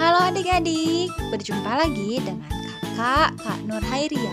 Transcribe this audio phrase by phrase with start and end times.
[0.00, 2.48] Halo adik-adik, berjumpa lagi dengan
[2.96, 4.32] kakak Kak Nur Hairia.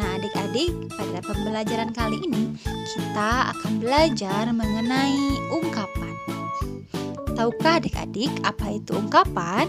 [0.00, 2.56] Nah adik-adik, pada pembelajaran kali ini
[2.88, 6.14] kita akan belajar mengenai ungkapan.
[7.36, 9.68] Tahukah adik-adik apa itu ungkapan?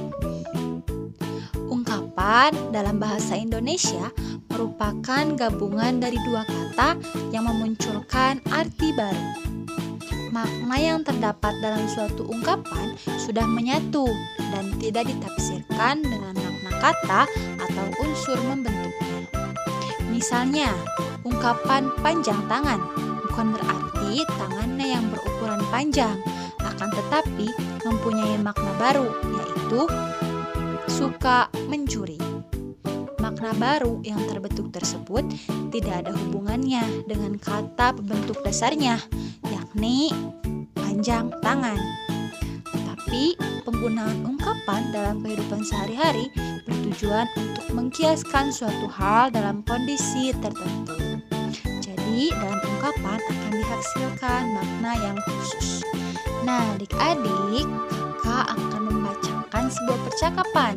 [1.67, 4.15] Ungkapan dalam bahasa Indonesia
[4.47, 6.95] merupakan gabungan dari dua kata
[7.35, 9.08] yang memunculkan arti baru
[10.69, 12.93] makna yang terdapat dalam suatu ungkapan
[13.25, 14.05] sudah menyatu
[14.53, 17.21] dan tidak ditafsirkan dengan makna kata
[17.57, 19.25] atau unsur membentuknya.
[20.13, 20.69] Misalnya,
[21.25, 22.85] ungkapan panjang tangan
[23.25, 26.21] bukan berarti tangannya yang berukuran panjang,
[26.61, 27.49] akan tetapi
[27.81, 29.09] mempunyai makna baru,
[29.41, 29.81] yaitu
[30.85, 32.21] suka mencuri.
[33.17, 35.25] Makna baru yang terbentuk tersebut
[35.73, 39.01] tidak ada hubungannya dengan kata pembentuk dasarnya,
[39.69, 40.09] yakni
[40.73, 41.77] panjang tangan.
[42.73, 46.33] Tapi penggunaan ungkapan dalam kehidupan sehari-hari
[46.65, 51.21] bertujuan untuk mengkiaskan suatu hal dalam kondisi tertentu.
[51.85, 55.85] Jadi dalam ungkapan akan dihasilkan makna yang khusus.
[56.41, 57.69] Nah, adik-adik,
[58.25, 60.73] kakak akan membacakan sebuah percakapan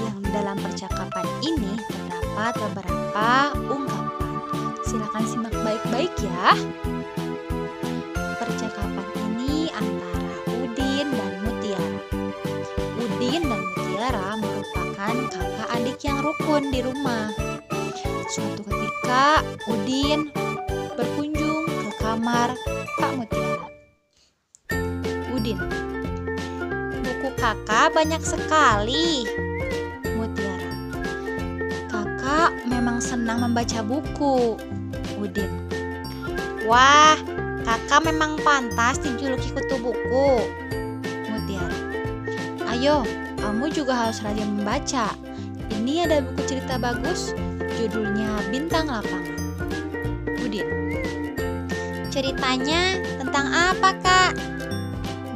[0.00, 4.32] yang dalam percakapan ini terdapat beberapa ungkapan.
[4.88, 6.56] Silakan simak baik-baik ya.
[15.90, 17.34] Adik yang rukun di rumah.
[18.30, 20.30] Suatu ketika, Udin
[20.94, 22.54] berkunjung ke kamar
[22.94, 23.66] Kak Mutiara.
[25.34, 25.58] Udin,
[27.02, 29.26] buku kakak banyak sekali.
[30.14, 30.70] Mutiara,
[31.90, 34.62] kakak memang senang membaca buku.
[35.18, 35.50] Udin,
[36.70, 37.18] wah,
[37.66, 40.38] kakak memang pantas dijuluki kutu buku.
[41.34, 41.78] Mutiara,
[42.78, 43.02] ayo
[43.42, 45.29] kamu juga harus rajin membaca.
[45.74, 47.34] Ini ada buku cerita bagus,
[47.78, 49.38] judulnya Bintang Lapangan.
[50.42, 50.66] Udin.
[52.10, 54.32] Ceritanya tentang apa, Kak?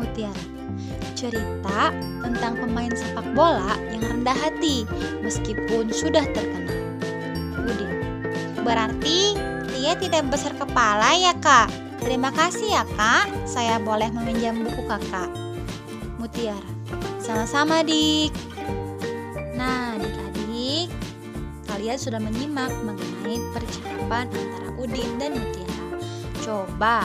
[0.00, 0.44] Mutiara.
[1.14, 4.82] Cerita tentang pemain sepak bola yang rendah hati
[5.22, 6.74] meskipun sudah terkenal.
[7.62, 7.94] Udin.
[8.66, 9.38] Berarti
[9.70, 11.68] dia tidak besar kepala ya, Kak?
[12.00, 13.28] Terima kasih ya, Kak.
[13.44, 15.28] Saya boleh meminjam buku Kakak.
[16.20, 16.72] Mutiara.
[17.20, 18.32] Sama-sama, Dik.
[19.56, 20.23] Nah, adik-adik,
[21.84, 26.00] kalian sudah menyimak mengenai percakapan antara Udin dan Mutiara.
[26.40, 27.04] Coba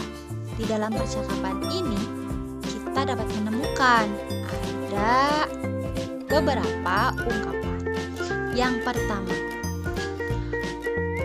[0.56, 2.00] di dalam percakapan ini
[2.64, 4.08] kita dapat menemukan
[4.88, 5.44] ada
[6.32, 7.80] beberapa ungkapan.
[8.56, 9.36] Yang pertama,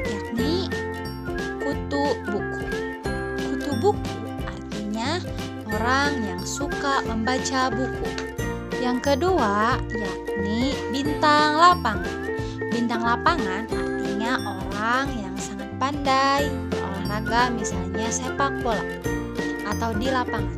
[0.02, 0.66] yakni
[1.62, 2.66] kutu buku.
[3.38, 4.18] Kutu buku
[4.50, 5.22] artinya
[5.70, 8.34] orang yang suka membaca buku.
[8.82, 12.23] Yang kedua, yakni bintang lapangan.
[13.04, 18.80] Lapangan artinya orang yang sangat pandai berolahraga misalnya sepak bola
[19.68, 20.56] atau di lapangan.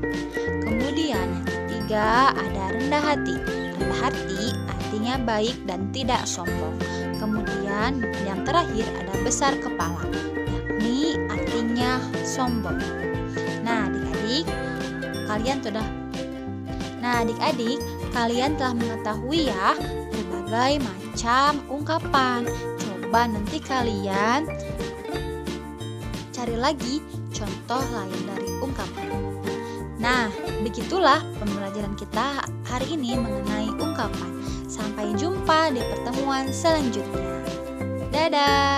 [0.62, 3.35] Kemudian yang ketiga ada rendah hati.
[3.75, 6.79] Rendah hati artinya baik dan tidak sombong.
[7.19, 10.06] Kemudian yang terakhir ada besar kepala,
[10.47, 12.79] yakni artinya sombong.
[13.67, 14.47] Nah, adik-adik,
[15.27, 15.87] kalian sudah
[17.03, 17.83] Nah, adik-adik,
[18.15, 19.75] kalian telah mengetahui ya
[20.11, 20.83] berbagai
[21.16, 22.44] macam ungkapan.
[22.77, 24.44] Coba nanti kalian
[26.28, 27.00] cari lagi
[27.32, 29.09] contoh lain dari ungkapan.
[29.97, 30.28] Nah,
[30.60, 34.44] begitulah pembelajaran kita hari ini mengenai ungkapan.
[34.69, 37.41] Sampai jumpa di pertemuan selanjutnya.
[38.12, 38.75] Dadah.